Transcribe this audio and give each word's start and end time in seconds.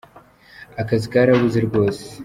Akazi 0.81 1.07
karabuze 1.13 1.57
rwose. 1.67 2.03